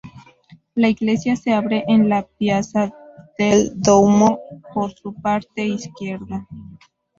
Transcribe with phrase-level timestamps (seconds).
[0.73, 2.91] La iglesia se abre en la "piazza
[3.37, 4.39] del Duomo"
[4.73, 6.47] por su parte izquierda.